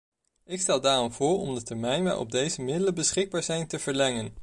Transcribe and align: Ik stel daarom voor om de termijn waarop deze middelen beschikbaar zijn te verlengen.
Ik 0.45 0.59
stel 0.61 0.81
daarom 0.81 1.11
voor 1.11 1.37
om 1.39 1.55
de 1.55 1.63
termijn 1.63 2.03
waarop 2.03 2.31
deze 2.31 2.61
middelen 2.61 2.95
beschikbaar 2.95 3.43
zijn 3.43 3.67
te 3.67 3.79
verlengen. 3.79 4.33